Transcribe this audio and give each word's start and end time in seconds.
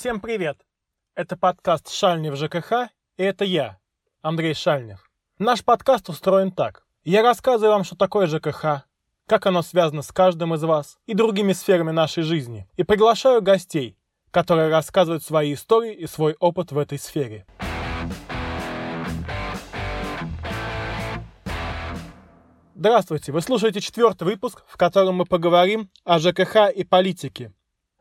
Всем 0.00 0.18
привет! 0.18 0.56
Это 1.14 1.36
подкаст 1.36 1.90
«Шальнев 1.90 2.34
ЖКХ» 2.34 2.88
и 3.18 3.22
это 3.22 3.44
я, 3.44 3.78
Андрей 4.22 4.54
Шальнев. 4.54 5.10
Наш 5.38 5.62
подкаст 5.62 6.08
устроен 6.08 6.52
так. 6.52 6.86
Я 7.04 7.22
рассказываю 7.22 7.74
вам, 7.74 7.84
что 7.84 7.96
такое 7.96 8.26
ЖКХ, 8.26 8.86
как 9.26 9.44
оно 9.44 9.60
связано 9.60 10.00
с 10.00 10.10
каждым 10.10 10.54
из 10.54 10.62
вас 10.62 10.96
и 11.04 11.12
другими 11.12 11.52
сферами 11.52 11.90
нашей 11.90 12.22
жизни, 12.22 12.66
и 12.78 12.82
приглашаю 12.82 13.42
гостей, 13.42 13.98
которые 14.30 14.70
рассказывают 14.70 15.22
свои 15.22 15.52
истории 15.52 15.92
и 15.92 16.06
свой 16.06 16.34
опыт 16.40 16.72
в 16.72 16.78
этой 16.78 16.98
сфере. 16.98 17.44
Здравствуйте, 22.74 23.32
вы 23.32 23.42
слушаете 23.42 23.82
четвертый 23.82 24.24
выпуск, 24.24 24.64
в 24.66 24.78
котором 24.78 25.16
мы 25.16 25.26
поговорим 25.26 25.90
о 26.04 26.18
ЖКХ 26.18 26.70
и 26.74 26.84
политике. 26.84 27.52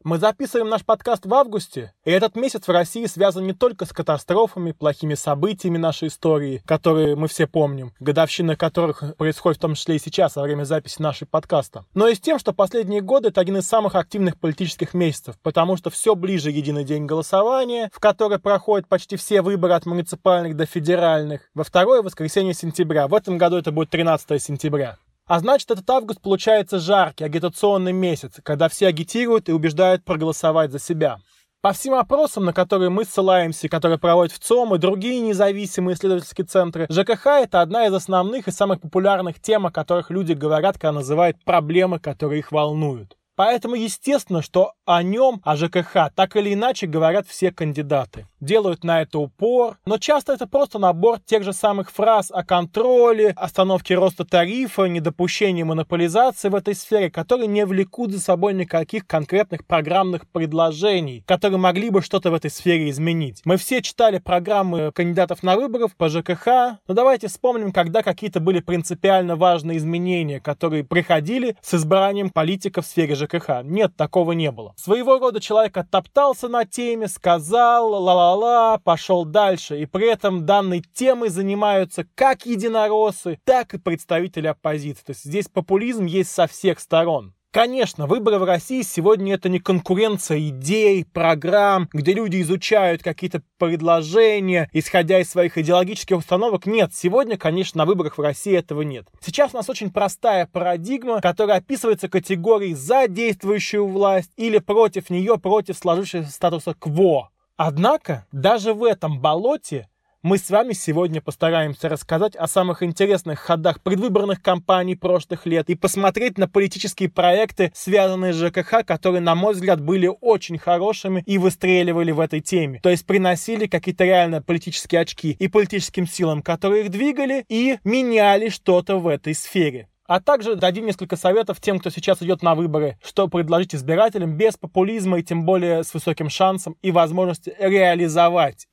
Мы 0.05 0.17
записываем 0.17 0.69
наш 0.69 0.85
подкаст 0.85 1.25
в 1.25 1.33
августе, 1.33 1.93
и 2.05 2.11
этот 2.11 2.37
месяц 2.37 2.65
в 2.65 2.71
России 2.71 3.05
связан 3.05 3.45
не 3.45 3.51
только 3.51 3.85
с 3.85 3.89
катастрофами, 3.89 4.71
плохими 4.71 5.13
событиями 5.13 5.77
нашей 5.77 6.07
истории, 6.07 6.63
которые 6.65 7.17
мы 7.17 7.27
все 7.27 7.47
помним, 7.47 7.91
годовщина 7.99 8.55
которых 8.55 9.03
происходит 9.17 9.57
в 9.57 9.61
том 9.61 9.75
числе 9.75 9.97
и 9.97 9.99
сейчас, 9.99 10.37
во 10.37 10.43
время 10.43 10.63
записи 10.63 11.01
нашей 11.01 11.27
подкаста, 11.27 11.83
но 11.93 12.07
и 12.07 12.15
с 12.15 12.19
тем, 12.21 12.39
что 12.39 12.53
последние 12.53 13.01
годы 13.01 13.27
это 13.27 13.41
один 13.41 13.57
из 13.57 13.67
самых 13.67 13.95
активных 13.95 14.39
политических 14.39 14.93
месяцев, 14.93 15.35
потому 15.43 15.75
что 15.75 15.89
все 15.89 16.15
ближе 16.15 16.49
единый 16.49 16.85
день 16.85 17.05
голосования, 17.05 17.91
в 17.93 17.99
который 17.99 18.39
проходят 18.39 18.87
почти 18.87 19.17
все 19.17 19.41
выборы 19.41 19.73
от 19.73 19.85
муниципальных 19.85 20.55
до 20.55 20.65
федеральных, 20.65 21.49
во 21.53 21.65
второе 21.65 22.01
воскресенье 22.01 22.53
сентября. 22.53 23.09
В 23.09 23.13
этом 23.13 23.37
году 23.37 23.57
это 23.57 23.73
будет 23.73 23.89
13 23.89 24.41
сентября. 24.41 24.97
А 25.29 25.39
значит, 25.39 25.69
этот 25.69 25.87
август 25.91 26.19
получается 26.21 26.79
жаркий, 26.79 27.23
агитационный 27.23 27.93
месяц, 27.93 28.39
когда 28.41 28.67
все 28.67 28.87
агитируют 28.87 29.47
и 29.47 29.51
убеждают 29.51 30.03
проголосовать 30.03 30.71
за 30.71 30.79
себя. 30.79 31.19
По 31.61 31.71
всем 31.71 31.93
опросам, 31.93 32.45
на 32.45 32.53
которые 32.53 32.89
мы 32.89 33.05
ссылаемся, 33.05 33.69
которые 33.69 33.99
проводят 33.99 34.33
в 34.33 34.39
ЦОМ 34.39 34.73
и 34.73 34.79
другие 34.79 35.19
независимые 35.19 35.93
исследовательские 35.93 36.47
центры, 36.47 36.87
ЖКХ— 36.89 37.27
это 37.43 37.61
одна 37.61 37.85
из 37.85 37.93
основных 37.93 38.47
и 38.47 38.51
самых 38.51 38.81
популярных 38.81 39.39
тем, 39.39 39.67
о 39.67 39.71
которых 39.71 40.09
люди 40.09 40.33
говорят, 40.33 40.79
когда 40.79 40.93
называют 40.93 41.37
проблемы, 41.45 41.99
которые 41.99 42.39
их 42.39 42.51
волнуют. 42.51 43.18
Поэтому 43.39 43.75
естественно, 43.75 44.41
что 44.41 44.73
о 44.83 45.01
нем, 45.01 45.39
о 45.45 45.55
ЖКХ, 45.55 46.11
так 46.13 46.35
или 46.35 46.53
иначе 46.53 46.87
говорят 46.87 47.25
все 47.25 47.53
кандидаты. 47.53 48.27
Делают 48.41 48.83
на 48.83 49.01
это 49.01 49.17
упор, 49.19 49.77
но 49.85 49.97
часто 49.97 50.33
это 50.33 50.45
просто 50.45 50.77
набор 50.77 51.19
тех 51.21 51.43
же 51.43 51.53
самых 51.53 51.89
фраз 51.89 52.31
о 52.33 52.43
контроле, 52.43 53.29
остановке 53.37 53.95
роста 53.95 54.25
тарифа, 54.25 54.87
недопущении 54.87 55.63
монополизации 55.63 56.49
в 56.49 56.55
этой 56.55 56.75
сфере, 56.75 57.09
которые 57.09 57.47
не 57.47 57.65
влекут 57.65 58.11
за 58.11 58.19
собой 58.19 58.53
никаких 58.53 59.07
конкретных 59.07 59.65
программных 59.65 60.27
предложений, 60.27 61.23
которые 61.25 61.59
могли 61.59 61.91
бы 61.91 62.01
что-то 62.01 62.31
в 62.31 62.33
этой 62.33 62.51
сфере 62.51 62.89
изменить. 62.89 63.41
Мы 63.45 63.55
все 63.55 63.81
читали 63.81 64.17
программы 64.17 64.91
кандидатов 64.91 65.43
на 65.43 65.55
выборов 65.55 65.95
по 65.95 66.09
ЖКХ, 66.09 66.45
но 66.89 66.93
давайте 66.93 67.29
вспомним, 67.29 67.71
когда 67.71 68.03
какие-то 68.03 68.41
были 68.41 68.59
принципиально 68.59 69.37
важные 69.37 69.77
изменения, 69.77 70.41
которые 70.41 70.83
приходили 70.83 71.55
с 71.61 71.73
избранием 71.75 72.31
политиков 72.31 72.85
в 72.85 72.89
сфере 72.89 73.15
ЖКХ 73.15 73.28
ЖКХ. 73.29 73.63
Нет, 73.63 73.95
такого 73.95 74.33
не 74.33 74.51
было. 74.51 74.73
Своего 74.77 75.19
рода 75.19 75.39
человек 75.39 75.77
оттоптался 75.77 76.47
на 76.47 76.65
теме, 76.65 77.07
сказал 77.07 77.91
ла-ла-ла, 77.91 78.77
пошел 78.79 79.25
дальше. 79.25 79.81
И 79.81 79.85
при 79.85 80.09
этом 80.09 80.45
данной 80.45 80.81
темой 80.81 81.29
занимаются 81.29 82.05
как 82.15 82.45
единороссы, 82.45 83.39
так 83.43 83.73
и 83.73 83.77
представители 83.77 84.47
оппозиции. 84.47 85.03
То 85.05 85.11
есть 85.11 85.23
здесь 85.23 85.47
популизм 85.47 86.05
есть 86.05 86.31
со 86.31 86.47
всех 86.47 86.79
сторон. 86.79 87.33
Конечно, 87.61 88.07
выборы 88.07 88.39
в 88.39 88.45
России 88.45 88.83
сегодня 88.83 89.33
это 89.33 89.49
не 89.49 89.59
конкуренция 89.59 90.39
идей, 90.47 91.03
программ, 91.03 91.89
где 91.91 92.13
люди 92.13 92.41
изучают 92.41 93.03
какие-то 93.03 93.41
предложения, 93.57 94.69
исходя 94.71 95.19
из 95.19 95.29
своих 95.29 95.57
идеологических 95.57 96.19
установок. 96.19 96.65
Нет, 96.65 96.91
сегодня, 96.95 97.37
конечно, 97.37 97.79
на 97.79 97.85
выборах 97.85 98.17
в 98.17 98.21
России 98.21 98.55
этого 98.55 98.83
нет. 98.83 99.07
Сейчас 99.19 99.53
у 99.53 99.57
нас 99.57 99.69
очень 99.69 99.91
простая 99.91 100.45
парадигма, 100.45 101.19
которая 101.19 101.57
описывается 101.57 102.07
категорией 102.07 102.75
за 102.75 103.09
действующую 103.09 103.85
власть 103.85 104.31
или 104.37 104.59
против 104.59 105.09
нее, 105.09 105.37
против 105.37 105.77
сложившегося 105.77 106.31
статуса 106.31 106.73
кво. 106.79 107.29
Однако, 107.57 108.25
даже 108.31 108.73
в 108.73 108.85
этом 108.85 109.19
болоте 109.19 109.88
мы 110.21 110.37
с 110.37 110.49
вами 110.49 110.73
сегодня 110.73 111.21
постараемся 111.21 111.87
рассказать 111.87 112.35
о 112.35 112.47
самых 112.47 112.83
интересных 112.83 113.39
ходах 113.39 113.81
предвыборных 113.81 114.41
кампаний 114.41 114.97
прошлых 114.97 115.45
лет 115.45 115.69
и 115.69 115.75
посмотреть 115.75 116.37
на 116.37 116.47
политические 116.49 117.09
проекты, 117.09 117.71
связанные 117.73 118.33
с 118.33 118.35
ЖКХ, 118.35 118.85
которые, 118.85 119.21
на 119.21 119.35
мой 119.35 119.53
взгляд, 119.53 119.79
были 119.79 120.11
очень 120.19 120.57
хорошими 120.57 121.23
и 121.25 121.37
выстреливали 121.37 122.11
в 122.11 122.19
этой 122.19 122.41
теме. 122.41 122.81
То 122.83 122.89
есть 122.89 123.05
приносили 123.05 123.67
какие-то 123.67 124.03
реально 124.03 124.41
политические 124.41 125.01
очки 125.01 125.37
и 125.39 125.47
политическим 125.47 126.05
силам, 126.05 126.41
которые 126.41 126.83
их 126.83 126.91
двигали, 126.91 127.45
и 127.47 127.77
меняли 127.85 128.49
что-то 128.49 128.97
в 128.97 129.07
этой 129.07 129.33
сфере. 129.33 129.87
А 130.05 130.19
также 130.19 130.55
дадим 130.55 130.85
несколько 130.85 131.15
советов 131.15 131.61
тем, 131.61 131.79
кто 131.79 131.91
сейчас 131.91 132.21
идет 132.21 132.41
на 132.41 132.55
выборы, 132.55 132.97
что 133.01 133.27
предложить 133.29 133.75
избирателям 133.75 134.35
без 134.35 134.57
популизма 134.57 135.19
и 135.19 135.23
тем 135.23 135.45
более 135.45 135.83
с 135.83 135.93
высоким 135.93 136.29
шансом 136.29 136.75
и 136.81 136.91
возможностью 136.91 137.53
реализовать 137.59 138.67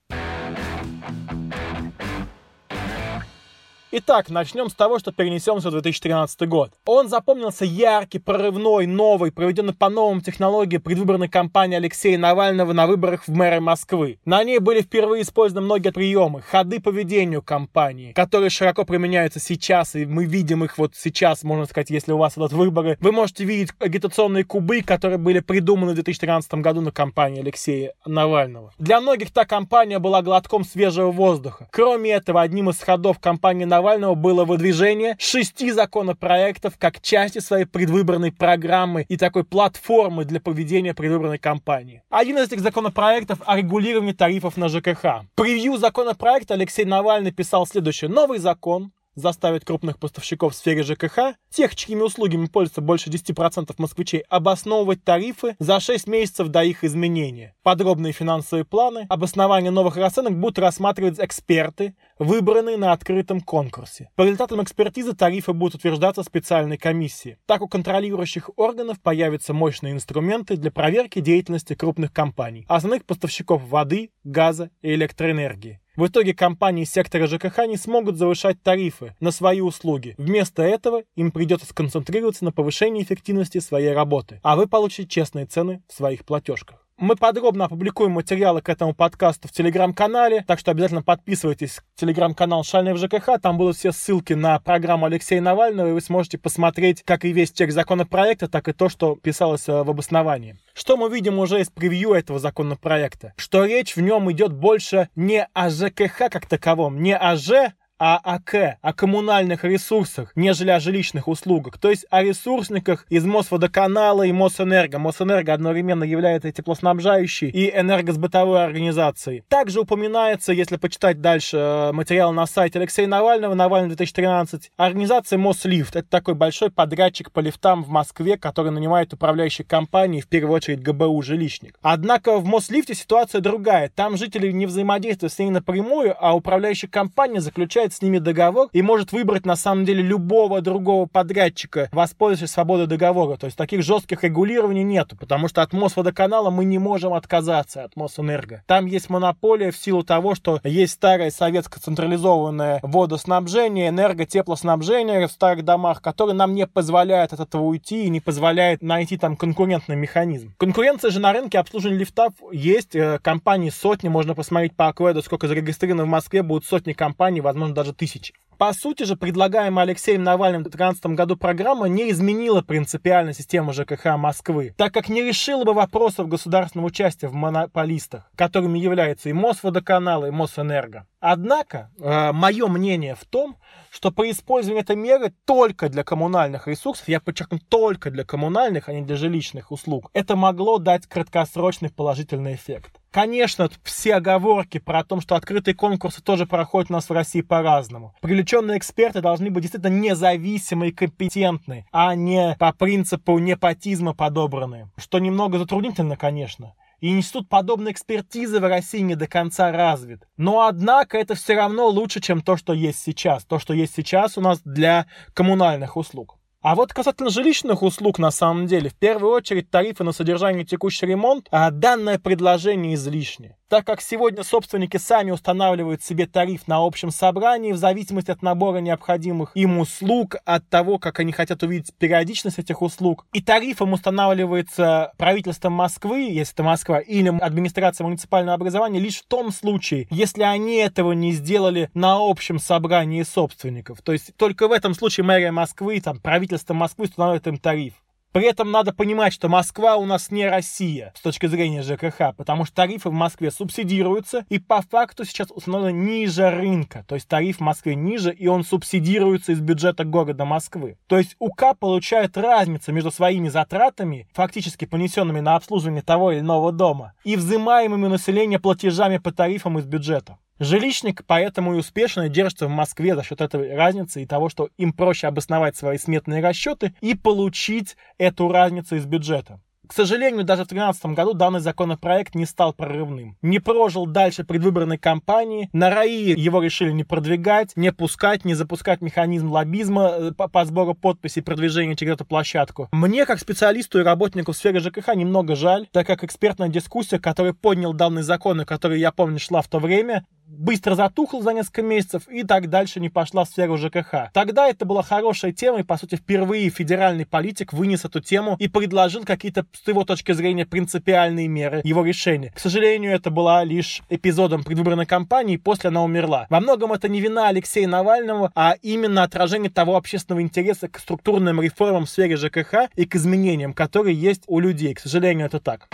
Итак, 3.99 4.29
начнем 4.29 4.69
с 4.69 4.75
того, 4.75 4.99
что 4.99 5.11
перенесемся 5.11 5.69
в 5.69 5.73
2013 5.73 6.47
год. 6.47 6.71
Он 6.85 7.09
запомнился 7.09 7.65
яркий, 7.65 8.19
прорывной, 8.19 8.85
новый, 8.85 9.33
проведенный 9.33 9.73
по 9.73 9.89
новым 9.89 10.21
технологиям 10.21 10.83
предвыборной 10.83 11.29
кампании 11.31 11.79
Алексея 11.79 12.19
Навального 12.19 12.75
на 12.75 12.87
выборах 12.87 13.27
в 13.27 13.31
мэры 13.31 13.63
Москвы. 13.63 14.19
На 14.27 14.45
ней 14.45 14.59
были 14.59 14.83
впервые 14.83 15.23
использованы 15.23 15.65
многие 15.65 15.93
приемы, 15.93 16.43
ходы 16.43 16.79
по 16.79 16.91
ведению 16.91 17.41
кампании, 17.41 18.13
которые 18.13 18.51
широко 18.51 18.85
применяются 18.85 19.41
сейчас, 19.41 19.95
и 19.95 20.05
мы 20.05 20.27
видим 20.27 20.63
их 20.63 20.77
вот 20.77 20.95
сейчас, 20.95 21.43
можно 21.43 21.65
сказать, 21.65 21.89
если 21.89 22.13
у 22.13 22.19
вас 22.19 22.37
идут 22.37 22.53
выборы. 22.53 22.99
Вы 23.01 23.13
можете 23.13 23.45
видеть 23.47 23.71
агитационные 23.79 24.45
кубы, 24.45 24.83
которые 24.83 25.17
были 25.17 25.41
придуманы 25.41 25.93
в 25.93 25.95
2013 25.95 26.53
году 26.57 26.83
на 26.83 26.93
кампании 26.93 27.41
Алексея 27.41 27.95
Навального. 28.05 28.75
Для 28.79 29.01
многих 29.01 29.31
та 29.31 29.47
кампания 29.47 29.99
была 29.99 30.21
глотком 30.21 30.65
свежего 30.65 31.11
воздуха. 31.11 31.67
Кроме 31.73 32.11
этого, 32.11 32.43
одним 32.43 32.69
из 32.69 32.79
ходов 32.79 33.21
кампании 33.21 33.65
Навального 33.65 33.86
Навального 33.87 34.17
было 34.17 34.45
выдвижение 34.45 35.15
шести 35.21 35.71
законопроектов 35.71 36.75
как 36.77 37.01
части 37.01 37.39
своей 37.39 37.67
предвыборной 37.67 38.33
программы 38.33 39.07
и 39.09 39.17
такой 39.17 39.45
платформы 39.45 40.25
для 40.25 40.41
проведения 40.41 40.93
предвыборной 40.93 41.39
кампании. 41.39 42.03
Один 42.11 42.37
из 42.39 42.49
этих 42.49 42.63
законопроектов 42.63 43.39
о 43.47 43.57
регулировании 43.57 44.13
тарифов 44.13 44.57
на 44.57 44.69
ЖКХ. 44.69 45.23
Превью 45.37 45.77
законопроекта 45.77 46.55
Алексей 46.55 46.85
Навальный 46.85 47.31
писал 47.31 47.65
следующее. 47.65 48.11
Новый 48.11 48.41
закон 48.41 48.91
заставит 49.17 49.65
крупных 49.65 49.99
поставщиков 49.99 50.53
в 50.53 50.57
сфере 50.57 50.85
ЖКХ, 50.85 51.35
тех, 51.51 51.75
чьими 51.75 52.03
услугами 52.03 52.47
пользуются 52.47 52.83
больше 52.83 53.11
10% 53.11 53.75
москвичей, 53.79 54.21
обосновывать 54.29 55.03
тарифы 55.03 55.57
за 55.59 55.81
6 55.81 56.07
месяцев 56.07 56.49
до 56.49 56.63
их 56.63 56.85
изменения. 56.85 57.57
Подробные 57.63 58.13
финансовые 58.13 58.65
планы, 58.65 59.07
обоснование 59.09 59.71
новых 59.71 59.97
расценок 59.97 60.39
будут 60.39 60.59
рассматривать 60.59 61.19
эксперты, 61.19 61.97
выбранные 62.19 62.77
на 62.77 62.93
открытом 62.93 63.41
конкурсе. 63.41 64.11
По 64.15 64.23
результатам 64.23 64.63
экспертизы 64.63 65.15
тарифы 65.15 65.53
будут 65.53 65.77
утверждаться 65.77 66.23
специальной 66.23 66.77
комиссией. 66.77 67.39
Так 67.47 67.63
у 67.63 67.69
контролирующих 67.69 68.51
органов 68.57 69.01
появятся 69.01 69.53
мощные 69.53 69.95
инструменты 69.95 70.57
для 70.57 70.71
проверки 70.71 71.21
деятельности 71.21 71.75
крупных 71.75 72.13
компаний, 72.13 72.67
основных 72.69 73.05
поставщиков 73.05 73.63
воды, 73.67 74.11
газа 74.25 74.71
и 74.83 74.95
электроэнергии. 74.95 75.81
В 75.97 76.09
итоге 76.09 76.35
компании 76.35 76.85
сектора 76.85 77.27
ЖКХ 77.27 77.67
не 77.67 77.79
смогут 77.79 78.17
завышать 78.17 78.63
тарифы 78.63 79.17
на 79.19 79.31
свои 79.31 79.63
услуги. 79.63 80.15
Вместо 80.19 80.63
этого 80.63 81.05
им 81.15 81.31
придется 81.31 81.67
сконцентрироваться 81.67 82.45
на 82.45 82.53
повышении 82.53 83.03
эффективности 83.03 83.61
своей 83.61 83.93
работы, 83.93 84.39
а 84.43 84.57
вы 84.57 84.67
получите 84.67 85.09
честные 85.09 85.47
цены 85.47 85.83
в 85.89 85.95
своих 85.95 86.27
платежках. 86.27 86.86
Мы 86.99 87.15
подробно 87.15 87.67
опубликуем 87.67 88.13
материалы 88.13 88.63
к 88.63 88.71
этому 88.71 88.95
подкасту 88.95 89.49
в 89.49 89.53
телеграм-канале, 89.53 90.43
так 90.47 90.59
что 90.59 90.71
обязательно 90.71 91.03
подписывайтесь 91.03 91.83
телеграм-канал 91.95 92.65
Шальный 92.65 92.95
в 92.95 92.97
ЖКХ, 92.97 93.39
там 93.39 93.59
будут 93.59 93.77
все 93.77 93.93
ссылки 93.93 94.33
на 94.33 94.59
программу 94.61 95.05
Алексея 95.05 95.43
Навального, 95.43 95.91
и 95.91 95.93
вы 95.93 96.01
сможете 96.01 96.39
посмотреть 96.39 97.03
как 97.03 97.27
и 97.27 97.33
весь 97.33 97.53
текст 97.53 97.75
законопроекта, 97.75 98.49
так 98.49 98.69
и 98.69 98.73
то, 98.73 98.89
что 98.89 99.15
писалось 99.15 99.69
э, 99.69 99.83
в 99.83 99.91
обосновании. 99.91 100.57
Что 100.73 100.97
мы 100.97 101.11
видим 101.11 101.39
уже 101.39 101.61
из 101.61 101.69
превью 101.69 102.15
этого 102.15 102.39
законопроекта? 102.39 103.35
Что 103.37 103.67
речь 103.67 103.95
в 103.95 104.01
нем 104.01 104.33
идет 104.33 104.55
больше 104.55 105.11
не 105.17 105.47
о 105.53 105.69
ЖКХ 105.69 106.31
как 106.31 106.47
таковом, 106.47 107.03
не 107.03 107.15
о 107.15 107.37
Ж, 107.37 107.75
о 107.99 108.17
АК, 108.17 108.79
о 108.83 108.93
коммунальных 108.93 109.65
ресурсах, 109.65 110.33
нежели 110.35 110.71
о 110.71 110.81
жилищных 110.81 111.29
услугах. 111.29 111.79
То 111.79 111.91
есть 111.91 112.07
о 112.11 112.23
ресурсниках 112.23 113.07
из 113.09 113.25
Мосводоканала 113.25 114.25
и 114.25 114.33
Мосэнерго. 114.33 114.99
Мосэнерго 114.99 115.53
одновременно 115.53 116.05
является 116.05 116.53
теплоснабжающей 116.53 117.49
и 117.49 117.71
энергосбытовой 117.75 118.65
организацией. 118.65 119.45
Также 119.49 119.81
упоминается, 119.81 120.53
если 120.53 120.77
почитать 120.77 121.21
дальше 121.21 121.57
э, 121.57 121.93
материал 121.93 122.33
на 122.33 122.47
сайте 122.47 122.79
Алексея 122.79 123.07
Навального, 123.07 123.55
Навальный 123.55 123.89
2013, 123.89 124.73
организация 124.77 125.39
Мослифт. 125.39 125.97
Это 125.97 126.09
такой 126.09 126.35
большой 126.35 126.71
подрядчик 126.71 127.33
по 127.33 127.41
лифтам 127.41 127.83
в 127.83 127.89
Москве, 127.89 128.37
который 128.37 128.73
нанимает 128.73 129.13
управляющие 129.13 129.67
компании, 129.67 130.21
в 130.21 130.29
первую 130.29 130.55
очередь 130.55 130.83
ГБУ 130.83 131.23
«Жилищник». 131.23 131.79
Однако 131.83 132.37
в 132.39 132.45
Мослифте 132.45 132.95
ситуация 132.95 133.41
другая. 133.41 133.89
Там 133.89 134.17
жители 134.17 134.51
не 134.53 134.67
взаимодействуют 134.67 135.33
с 135.33 135.39
ними 135.39 135.51
напрямую, 135.51 136.15
а 136.19 136.35
управляющая 136.35 136.89
компания 136.89 137.41
заключает 137.41 137.86
с 137.93 138.03
ними 138.03 138.19
договор 138.19 138.69
и 138.73 138.83
может 138.83 139.13
выбрать 139.13 139.47
на 139.47 139.57
самом 139.57 139.85
деле 139.85 140.03
любого 140.03 140.61
другого 140.61 141.07
подрядчика, 141.07 141.89
воспользовавшись 141.93 142.53
свободой 142.53 142.87
договора. 142.87 143.37
То 143.37 143.47
есть 143.47 143.57
таких 143.57 143.83
жестких 143.83 144.25
регулирований 144.25 144.83
нету, 144.83 145.17
потому 145.17 145.49
что 145.49 145.63
от 145.63 145.73
Мосводоканала 145.73 146.51
мы 146.51 146.65
не 146.65 146.79
можем 146.79 147.15
отказаться, 147.15 147.85
от 147.85 147.97
Мосэнерго. 147.97 148.63
Там 148.67 148.87
есть 148.87 149.11
монополия 149.11 149.71
в 149.71 149.77
силу 149.77 150.03
того, 150.03 150.35
что 150.35 150.61
есть 150.65 150.95
старое 150.95 151.31
советское 151.31 151.81
централизованное 151.81 152.81
водоснабжение, 152.83 153.89
энерготеплоснабжение 153.89 155.29
в 155.29 155.33
старых 155.33 155.65
домах, 155.65 156.03
которое 156.03 156.33
нам 156.33 156.55
не 156.55 156.67
позволяет 156.67 157.33
от 157.33 157.41
этого 157.41 157.63
уйти 157.63 158.05
и 158.05 158.11
не 158.11 158.21
позволяет 158.21 158.83
найти 158.83 159.17
там 159.17 159.37
конкурентный 159.37 159.97
механизм. 159.97 160.55
Конкуренция 160.59 161.11
же 161.11 161.21
на 161.21 161.33
рынке 161.33 161.59
обслуживания 161.59 161.99
лифтов 161.99 162.33
есть. 162.53 162.97
Э, 162.97 163.19
компании 163.23 163.71
сотни, 163.71 164.09
можно 164.09 164.35
посмотреть 164.35 164.75
по 164.75 164.89
Акведу, 164.89 165.23
сколько 165.23 165.49
зарегистрировано 165.49 166.05
в 166.05 166.09
Москве, 166.09 166.43
будут 166.43 166.65
сотни 166.65 166.93
компаний, 166.93 167.41
возможно, 167.41 167.75
даже 167.77 167.93
тысячи. 167.93 168.35
По 168.59 168.73
сути 168.73 169.03
же, 169.03 169.17
предлагаемая 169.17 169.85
Алексеем 169.85 170.23
Навальным 170.23 170.63
в 170.63 170.65
2013 170.71 171.07
году 171.15 171.37
программа 171.37 171.89
не 171.89 172.11
изменила 172.11 172.63
принципиально 172.63 173.35
систему 173.35 173.75
ЖКХ 173.75 174.17
Москвы, 174.17 174.75
так 174.79 174.95
как 174.95 175.11
не 175.11 175.23
решила 175.23 175.65
бы 175.65 175.75
вопросов 175.75 176.29
государственного 176.29 176.87
участия 176.87 177.29
в 177.29 177.35
монополистах, 177.35 178.31
которыми 178.35 178.79
являются 178.79 179.29
и 179.29 179.35
Мосводоканал, 179.35 180.25
и 180.25 180.31
Мосэнерго. 180.31 181.07
Однако, 181.21 181.91
э, 181.99 182.33
мое 182.33 182.67
мнение 182.69 183.15
в 183.15 183.27
том, 183.27 183.59
что 183.91 184.11
при 184.11 184.31
использовании 184.31 184.83
этой 184.83 184.97
меры 184.97 185.35
только 185.45 185.91
для 185.91 186.03
коммунальных 186.03 186.67
ресурсов, 186.67 187.09
я 187.09 187.21
подчеркну, 187.21 187.59
только 187.59 188.11
для 188.11 188.25
коммунальных, 188.25 188.89
а 188.89 188.95
не 188.95 189.03
для 189.03 189.17
жилищных 189.17 189.71
услуг, 189.71 190.11
это 190.15 190.35
могло 190.35 190.79
дать 190.79 191.07
краткосрочный 191.07 191.91
положительный 191.91 192.55
эффект. 192.55 193.01
Конечно, 193.17 193.71
все 193.83 194.17
оговорки 194.17 194.77
про 194.77 195.03
то, 195.03 195.23
что 195.23 195.37
открытые 195.37 195.75
конкурсы 195.75 196.23
тоже 196.23 196.45
проходят 196.45 196.91
у 196.91 196.93
нас 196.93 197.09
в 197.09 197.13
России 197.15 197.41
по-разному. 197.41 198.15
Привлеченные 198.21 198.77
эксперты 198.77 199.23
должны 199.23 199.51
быть 199.51 199.63
действительно 199.63 199.99
независимые 199.99 200.91
и 200.91 200.95
компетентны, 200.95 201.87
а 201.93 202.15
не 202.15 202.55
по 202.59 202.75
принципу 202.75 203.39
непотизма 203.39 204.13
подобранные. 204.13 204.91
Что 204.99 205.19
немного 205.19 205.59
затруднительно, 205.59 206.19
конечно. 206.19 206.75
И 207.01 207.09
институт 207.09 207.49
подобной 207.49 207.93
экспертизы 207.93 208.61
в 208.61 208.69
России 208.69 209.01
не 209.01 209.15
до 209.15 209.27
конца 209.27 209.73
развит. 209.73 210.29
Но, 210.37 210.67
однако, 210.67 211.17
это 211.17 211.35
все 211.35 211.55
равно 211.55 211.89
лучше, 211.89 212.21
чем 212.21 212.43
то, 212.43 212.59
что 212.59 212.75
есть 212.75 212.99
сейчас. 212.99 213.47
То, 213.47 213.59
что 213.59 213.73
есть 213.73 213.95
сейчас 213.97 214.37
у 214.37 214.43
нас 214.43 214.61
для 214.63 215.07
коммунальных 215.33 215.97
услуг. 215.97 216.36
А 216.67 216.75
вот 216.75 216.93
касательно 216.93 217.31
жилищных 217.31 217.85
услуг, 217.85 218.19
на 218.19 218.33
самом 218.33 218.67
деле, 218.67 218.91
в 218.91 218.97
первую 218.97 219.33
очередь 219.33 219.71
тарифы 219.71 220.03
на 220.03 220.11
содержание 220.11 220.65
текущий 220.65 221.07
ремонт, 221.07 221.47
а 221.53 221.71
данное 221.71 222.19
предложение 222.19 222.97
излишне 222.97 223.57
так 223.69 223.87
как 223.87 224.01
сегодня 224.01 224.43
собственники 224.43 224.97
сами 224.97 225.31
устанавливают 225.31 226.03
себе 226.03 226.27
тариф 226.27 226.69
на 226.69 226.85
общем 226.85 227.11
собрании 227.11 227.73
в 227.73 227.77
зависимости 227.77 228.31
от 228.31 228.43
набора 228.43 228.79
необходимых 228.79 229.53
им 229.55 229.79
услуг, 229.79 230.37
от 230.45 230.69
того, 230.69 230.99
как 230.99 231.21
они 231.21 231.33
хотят 231.33 231.63
увидеть 231.63 231.95
периодичность 231.99 232.59
этих 232.59 232.83
услуг. 232.83 233.27
И 233.33 233.43
тарифом 233.43 233.93
устанавливается 233.93 235.13
правительством 235.17 235.73
Москвы, 235.73 236.21
если 236.31 236.55
это 236.55 236.63
Москва, 236.63 237.01
или 237.01 237.29
администрация 237.29 238.05
муниципального 238.05 238.55
образования, 238.55 239.01
лишь 239.01 239.21
в 239.21 239.27
том 239.27 239.51
случае, 239.53 240.07
если 240.11 240.43
они 240.43 240.77
этого 240.77 241.13
не 241.13 241.33
сделали 241.33 241.91
на 241.95 242.17
общем 242.19 242.59
собрании 242.59 243.23
собственников. 243.23 244.03
То 244.03 244.13
есть 244.13 244.35
только 244.37 244.69
в 244.69 244.73
этом 244.73 244.95
случае 244.95 245.25
мэрия 245.25 245.51
Москвы, 245.51 246.01
там, 246.01 246.21
правительство 246.21 246.75
Москвы 246.75 247.07
устанавливает 247.07 247.47
им 247.47 247.59
тариф. 247.59 247.95
При 248.37 248.45
этом 248.45 248.71
надо 248.71 248.93
понимать, 248.93 249.33
что 249.33 249.49
Москва 249.49 249.97
у 249.97 250.05
нас 250.05 250.31
не 250.31 250.47
Россия 250.47 251.11
с 251.17 251.23
точки 251.23 251.47
зрения 251.47 251.81
ЖКХ, 251.81 252.37
потому 252.37 252.67
что 252.67 252.75
тарифы 252.75 253.09
в 253.09 253.15
Москве 253.15 253.51
субсидируются 253.51 254.45
и 254.51 254.59
по 254.59 254.83
факту 254.83 255.25
сейчас 255.25 255.49
установлены 255.51 255.97
ниже 255.97 256.51
рынка. 256.51 257.03
То 257.09 257.15
есть 257.15 257.29
тариф 257.29 257.57
в 257.57 257.61
Москве 257.61 257.95
ниже, 257.95 258.35
и 258.35 258.47
он 258.47 258.63
субсидируется 258.63 259.53
из 259.53 259.61
бюджета 259.61 260.05
города 260.05 260.45
Москвы. 260.45 260.99
То 261.07 261.17
есть 261.17 261.35
УК 261.39 261.79
получает 261.81 262.37
разницу 262.37 262.93
между 262.93 263.11
своими 263.11 263.49
затратами, 263.49 264.29
фактически 264.35 264.85
понесенными 264.85 265.41
на 265.41 265.57
обслуживание 265.57 266.03
того 266.03 266.33
или 266.33 266.41
иного 266.41 266.73
дома, 266.73 267.15
и 267.25 267.37
взимаемыми 267.37 268.05
у 268.05 268.11
населения 268.11 268.59
платежами 268.59 269.17
по 269.17 269.33
тарифам 269.33 269.79
из 269.79 269.87
бюджета. 269.87 270.37
Жилищник 270.59 271.23
поэтому 271.27 271.75
и 271.75 271.79
успешно 271.79 272.29
держится 272.29 272.67
в 272.67 272.71
Москве 272.71 273.15
за 273.15 273.23
счет 273.23 273.41
этой 273.41 273.75
разницы 273.75 274.23
и 274.23 274.27
того, 274.27 274.49
что 274.49 274.71
им 274.79 274.93
проще 274.93 275.27
обосновать 275.27 275.77
свои 275.77 275.99
сметные 275.99 276.43
расчеты 276.43 276.95
и 277.01 277.15
получить 277.15 277.97
эту 278.19 278.49
разницу 278.51 278.97
из 278.97 279.05
бюджета. 279.05 279.61
К 279.87 279.93
сожалению, 279.93 280.45
даже 280.45 280.65
в 280.65 280.69
2013 280.69 281.07
году 281.15 281.33
данный 281.33 281.61
законопроект 281.61 282.35
не 282.35 282.45
стал 282.45 282.73
прорывным. 282.73 283.37
Не 283.41 283.61
прожил 283.61 284.07
дальше 284.07 284.43
предвыборной 284.43 284.99
кампании. 284.99 285.71
На 285.73 285.91
РАИ 285.91 286.35
его 286.37 286.61
решили 286.61 286.91
не 286.91 287.05
продвигать, 287.05 287.71
не 287.77 287.93
пускать, 287.93 288.45
не 288.45 288.55
запускать 288.55 289.01
механизм 289.01 289.51
лоббизма 289.53 290.09
э, 290.09 290.33
по, 290.33 290.49
по 290.49 290.65
сбору 290.65 290.95
подписей 290.95 291.41
и 291.41 291.45
продвижению 291.45 291.95
через 291.95 292.15
эту 292.15 292.25
площадку. 292.25 292.89
Мне, 292.91 293.27
как 293.27 293.39
специалисту 293.39 294.01
и 294.01 294.03
работнику 294.03 294.53
в 294.53 294.57
сфере 294.57 294.81
ЖКХ, 294.81 295.15
немного 295.15 295.55
жаль, 295.55 295.87
так 295.93 296.07
как 296.07 296.25
экспертная 296.25 296.69
дискуссия, 296.69 297.21
которая 297.21 297.53
поднял 297.53 297.93
данный 297.93 298.23
закон, 298.23 298.63
и 298.63 298.65
которая, 298.65 298.99
я 298.99 299.13
помню, 299.13 299.39
шла 299.39 299.63
в 299.63 299.69
то 299.69 299.79
время, 299.79 300.25
быстро 300.47 300.95
затухла 300.95 301.43
за 301.43 301.53
несколько 301.53 301.83
месяцев 301.83 302.29
и 302.29 302.43
так 302.45 302.71
дальше 302.71 303.01
не 303.01 303.09
пошла 303.09 303.45
в 303.45 303.49
сферу 303.49 303.77
ЖКХ. 303.77 304.31
Тогда 304.33 304.69
это 304.69 304.85
была 304.85 305.03
хорошая 305.03 305.53
тема, 305.53 305.81
и, 305.81 305.83
по 305.83 305.97
сути, 305.97 306.17
впервые 306.17 306.71
федеральный 306.71 307.27
политик 307.27 307.73
вынес 307.73 308.05
эту 308.05 308.21
тему 308.21 308.57
и 308.59 308.69
предложил 308.69 309.25
какие-то, 309.25 309.67
с 309.73 309.87
его 309.87 310.05
точки 310.05 310.33
зрения, 310.33 310.67
принципиальные 310.67 311.49
меры 311.49 311.81
его 311.85 312.05
решения. 312.05 312.53
К 312.55 312.59
сожалению, 312.59 313.13
это 313.13 313.31
была 313.31 313.65
лишь 313.65 314.03
эпизодом 314.09 314.65
предвыборной 314.65 315.07
кампании, 315.07 315.55
и 315.55 315.59
после 315.59 315.89
она 315.89 316.03
умерла. 316.03 316.47
Во 316.51 316.61
многом 316.61 316.93
это 316.93 317.09
не 317.09 317.21
вина 317.21 317.49
Алексея 317.49 317.89
Навального, 317.89 318.53
а 318.55 318.77
именно 318.83 319.23
отражение 319.23 319.71
того 319.71 319.97
общественного 319.97 320.43
интереса 320.43 320.89
к 320.89 320.99
структурным 320.99 321.61
реформам 321.61 322.07
в 322.07 322.11
сфере 322.11 322.37
ЖКХ 322.37 322.91
и 322.95 323.05
к 323.05 323.17
изменениям, 323.17 323.73
которые 323.73 324.15
есть 324.17 324.43
у 324.47 324.61
людей. 324.61 324.95
К 324.95 325.01
сожалению, 325.01 325.47
это 325.47 325.61
так. 325.61 325.89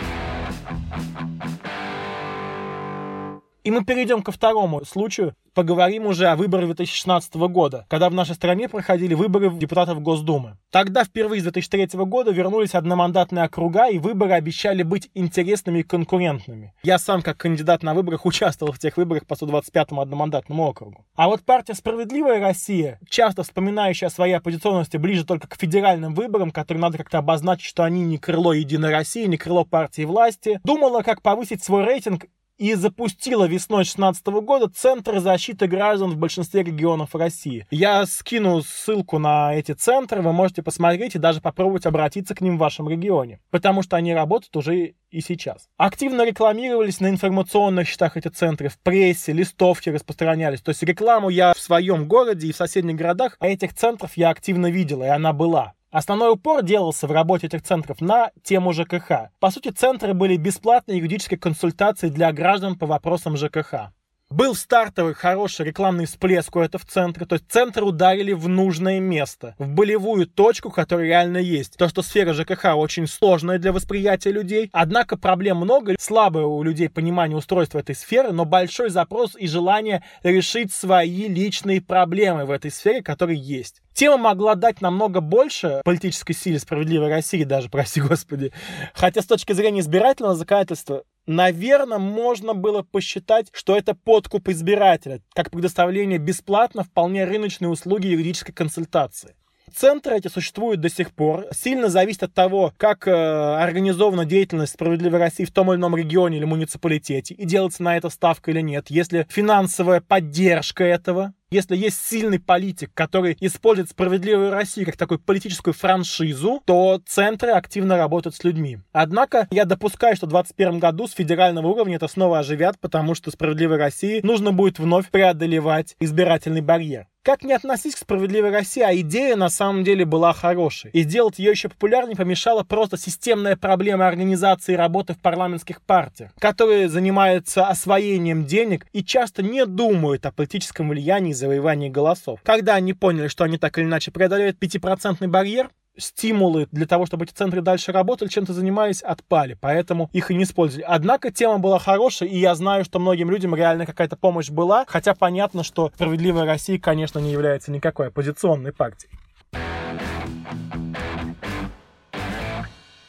И 3.63 3.71
мы 3.71 3.85
перейдем 3.85 4.21
ко 4.21 4.33
второму 4.33 4.83
случаю. 4.83 5.35
Поговорим 5.53 6.07
уже 6.07 6.27
о 6.27 6.35
выборах 6.35 6.65
2016 6.65 7.35
года, 7.35 7.85
когда 7.87 8.09
в 8.09 8.13
нашей 8.13 8.35
стране 8.35 8.67
проходили 8.67 9.13
выборы 9.13 9.51
депутатов 9.51 10.01
Госдумы. 10.01 10.57
Тогда 10.69 11.05
впервые 11.05 11.39
с 11.39 11.43
2003 11.43 11.87
года 12.05 12.31
вернулись 12.31 12.73
одномандатные 12.73 13.45
округа, 13.45 13.87
и 13.87 13.99
выборы 13.99 14.33
обещали 14.33 14.83
быть 14.83 15.11
интересными 15.13 15.79
и 15.79 15.83
конкурентными. 15.83 16.73
Я 16.83 16.97
сам, 16.97 17.21
как 17.21 17.37
кандидат 17.37 17.83
на 17.83 17.93
выборах, 17.93 18.25
участвовал 18.25 18.73
в 18.73 18.79
тех 18.79 18.97
выборах 18.97 19.27
по 19.27 19.35
125-му 19.35 20.01
одномандатному 20.01 20.67
округу. 20.67 21.05
А 21.15 21.27
вот 21.27 21.43
партия 21.43 21.75
«Справедливая 21.75 22.41
Россия», 22.41 22.99
часто 23.07 23.43
вспоминающая 23.43 24.09
о 24.09 24.11
своей 24.11 24.33
оппозиционности 24.33 24.97
ближе 24.97 25.23
только 25.23 25.47
к 25.47 25.55
федеральным 25.55 26.15
выборам, 26.15 26.51
которые 26.51 26.81
надо 26.81 26.97
как-то 26.97 27.19
обозначить, 27.19 27.67
что 27.67 27.83
они 27.83 28.01
не 28.01 28.17
крыло 28.17 28.51
Единой 28.51 28.89
России, 28.89 29.25
не 29.25 29.37
крыло 29.37 29.63
партии 29.63 30.03
власти, 30.03 30.59
думала, 30.65 31.01
как 31.01 31.21
повысить 31.21 31.63
свой 31.63 31.85
рейтинг 31.85 32.25
и 32.57 32.73
запустила 32.75 33.45
весной 33.45 33.83
2016 33.83 34.25
года 34.27 34.69
Центр 34.69 35.19
защиты 35.19 35.67
граждан 35.67 36.11
в 36.11 36.17
большинстве 36.17 36.63
регионов 36.63 37.15
России. 37.15 37.67
Я 37.71 38.05
скину 38.05 38.61
ссылку 38.61 39.19
на 39.19 39.55
эти 39.55 39.71
центры, 39.71 40.21
вы 40.21 40.33
можете 40.33 40.63
посмотреть 40.63 41.15
и 41.15 41.19
даже 41.19 41.41
попробовать 41.41 41.85
обратиться 41.85 42.35
к 42.35 42.41
ним 42.41 42.57
в 42.57 42.59
вашем 42.59 42.87
регионе, 42.89 43.39
потому 43.49 43.81
что 43.81 43.97
они 43.97 44.13
работают 44.13 44.55
уже 44.55 44.93
и 45.09 45.21
сейчас. 45.21 45.69
Активно 45.77 46.25
рекламировались 46.25 46.99
на 46.99 47.09
информационных 47.09 47.87
счетах 47.87 48.17
эти 48.17 48.29
центры, 48.29 48.69
в 48.69 48.79
прессе, 48.79 49.31
листовки 49.31 49.89
распространялись. 49.89 50.61
То 50.61 50.69
есть 50.69 50.83
рекламу 50.83 51.29
я 51.29 51.53
в 51.53 51.59
своем 51.59 52.07
городе 52.07 52.47
и 52.47 52.51
в 52.51 52.57
соседних 52.57 52.95
городах 52.95 53.37
этих 53.39 53.73
центров 53.73 54.11
я 54.15 54.29
активно 54.29 54.71
видела, 54.71 55.03
и 55.03 55.09
она 55.09 55.33
была. 55.33 55.73
Основной 55.93 56.31
упор 56.31 56.63
делался 56.63 57.05
в 57.05 57.11
работе 57.11 57.45
этих 57.45 57.61
центров 57.61 58.01
на 58.01 58.31
тему 58.41 58.73
ЖКХ. 58.73 59.29
По 59.39 59.51
сути, 59.51 59.69
центры 59.69 60.15
были 60.15 60.37
бесплатной 60.37 60.97
юридической 60.97 61.37
консультацией 61.37 62.11
для 62.11 62.33
граждан 62.33 62.79
по 62.79 62.87
вопросам 62.87 63.37
ЖКХ. 63.37 63.91
Был 64.33 64.55
стартовый 64.55 65.13
хороший 65.13 65.67
рекламный 65.67 66.07
всплеск 66.07 66.55
у 66.55 66.59
этого 66.59 66.83
в 66.83 66.89
центре, 66.89 67.27
то 67.27 67.35
есть 67.35 67.45
центр 67.51 67.83
ударили 67.83 68.33
в 68.33 68.47
нужное 68.47 68.99
место, 68.99 69.53
в 69.59 69.67
болевую 69.67 70.25
точку, 70.25 70.71
которая 70.71 71.05
реально 71.05 71.37
есть. 71.37 71.77
То, 71.77 71.87
что 71.87 72.01
сфера 72.01 72.33
ЖКХ 72.33 72.75
очень 72.75 73.05
сложная 73.05 73.59
для 73.59 73.71
восприятия 73.71 74.31
людей, 74.31 74.71
однако 74.73 75.17
проблем 75.17 75.57
много, 75.57 75.95
слабое 75.99 76.45
у 76.45 76.63
людей 76.63 76.89
понимание 76.89 77.37
устройства 77.37 77.77
этой 77.77 77.93
сферы, 77.93 78.31
но 78.31 78.43
большой 78.43 78.89
запрос 78.89 79.35
и 79.37 79.47
желание 79.47 80.03
решить 80.23 80.73
свои 80.73 81.27
личные 81.27 81.79
проблемы 81.79 82.45
в 82.45 82.49
этой 82.49 82.71
сфере, 82.71 83.03
которые 83.03 83.39
есть. 83.39 83.83
Тема 83.93 84.17
могла 84.17 84.55
дать 84.55 84.81
намного 84.81 85.21
больше 85.21 85.81
политической 85.85 86.33
силе 86.33 86.57
справедливой 86.57 87.09
России 87.09 87.43
даже, 87.43 87.69
прости 87.71 88.01
господи. 88.01 88.51
Хотя 88.95 89.21
с 89.21 89.27
точки 89.27 89.53
зрения 89.53 89.81
избирательного 89.81 90.33
законодательства 90.33 91.03
Наверное, 91.25 91.99
можно 91.99 92.53
было 92.53 92.81
посчитать, 92.81 93.47
что 93.53 93.77
это 93.77 93.95
подкуп 93.95 94.49
избирателя, 94.49 95.21
как 95.33 95.51
предоставление 95.51 96.19
бесплатно 96.19 96.83
вполне 96.83 97.23
рыночной 97.23 97.71
услуги 97.71 98.07
юридической 98.07 98.51
консультации. 98.51 99.35
Центры 99.75 100.17
эти 100.17 100.27
существуют 100.27 100.81
до 100.81 100.89
сих 100.89 101.11
пор. 101.11 101.47
Сильно 101.51 101.89
зависит 101.89 102.23
от 102.23 102.33
того, 102.33 102.73
как 102.77 103.07
э, 103.07 103.11
организована 103.11 104.25
деятельность 104.25 104.73
«Справедливой 104.73 105.19
России» 105.19 105.45
в 105.45 105.51
том 105.51 105.71
или 105.71 105.79
ином 105.79 105.95
регионе 105.95 106.37
или 106.37 106.45
муниципалитете, 106.45 107.33
и 107.33 107.45
делается 107.45 107.81
на 107.81 107.97
это 107.97 108.09
ставка 108.09 108.51
или 108.51 108.61
нет. 108.61 108.85
Если 108.89 109.25
финансовая 109.29 109.99
поддержка 109.99 110.83
этого, 110.83 111.33
если 111.49 111.75
есть 111.75 112.01
сильный 112.05 112.39
политик, 112.39 112.91
который 112.93 113.37
использует 113.39 113.89
«Справедливую 113.89 114.51
Россию» 114.51 114.85
как 114.85 114.97
такую 114.97 115.19
политическую 115.19 115.73
франшизу, 115.73 116.61
то 116.65 117.01
центры 117.05 117.51
активно 117.51 117.97
работают 117.97 118.35
с 118.35 118.43
людьми. 118.43 118.79
Однако 118.91 119.47
я 119.51 119.65
допускаю, 119.65 120.15
что 120.15 120.25
в 120.25 120.29
2021 120.29 120.79
году 120.79 121.07
с 121.07 121.13
федерального 121.13 121.67
уровня 121.67 121.95
это 121.95 122.07
снова 122.07 122.39
оживят, 122.39 122.79
потому 122.79 123.15
что 123.15 123.31
«Справедливой 123.31 123.77
России» 123.77 124.21
нужно 124.23 124.51
будет 124.51 124.79
вновь 124.79 125.09
преодолевать 125.09 125.95
избирательный 125.99 126.61
барьер. 126.61 127.07
Как 127.23 127.41
не 127.45 127.53
относись 127.53 127.95
к 127.95 127.99
«Справедливой 127.99 128.51
России», 128.51 128.81
а 128.81 128.93
идея 128.95 129.37
на 129.37 129.47
самом 129.47 129.85
деле 129.85 130.03
была 130.03 130.33
хорошей. 130.33 130.91
И 130.91 131.03
сделать 131.03 131.39
ее 131.39 131.51
еще 131.51 131.69
популярнее 131.69 132.17
помешала 132.17 132.65
просто 132.65 132.97
системная 132.97 133.55
проблема 133.55 134.09
организации 134.09 134.73
работы 134.73 135.13
в 135.13 135.19
парламентских 135.19 135.81
партиях, 135.81 136.31
которые 136.37 136.89
занимаются 136.89 137.65
освоением 137.65 138.45
денег 138.45 138.87
и 138.91 139.05
часто 139.05 139.41
не 139.41 139.65
думают 139.65 140.25
о 140.25 140.33
политическом 140.33 140.89
влиянии 140.89 141.31
и 141.31 141.33
завоевании 141.33 141.87
голосов. 141.87 142.41
Когда 142.43 142.75
они 142.75 142.91
поняли, 142.91 143.29
что 143.29 143.45
они 143.45 143.57
так 143.57 143.77
или 143.77 143.85
иначе 143.85 144.11
преодолеют 144.11 144.61
5% 144.61 145.25
барьер, 145.25 145.69
стимулы 145.97 146.67
для 146.71 146.85
того, 146.85 147.05
чтобы 147.05 147.25
эти 147.25 147.33
центры 147.33 147.61
дальше 147.61 147.91
работали, 147.91 148.29
чем-то 148.29 148.53
занимались, 148.53 149.01
отпали, 149.01 149.57
поэтому 149.59 150.09
их 150.13 150.31
и 150.31 150.35
не 150.35 150.43
использовали. 150.43 150.85
Однако 150.87 151.31
тема 151.31 151.59
была 151.59 151.79
хорошая, 151.79 152.29
и 152.29 152.37
я 152.37 152.55
знаю, 152.55 152.85
что 152.85 152.99
многим 152.99 153.29
людям 153.29 153.55
реально 153.55 153.85
какая-то 153.85 154.15
помощь 154.15 154.49
была, 154.49 154.85
хотя 154.87 155.13
понятно, 155.13 155.63
что 155.63 155.91
«Справедливая 155.95 156.45
Россия», 156.45 156.79
конечно, 156.79 157.19
не 157.19 157.31
является 157.31 157.71
никакой 157.71 158.07
оппозиционной 158.07 158.73
партией. 158.73 159.11